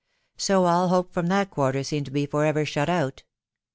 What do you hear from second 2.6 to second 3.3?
shut out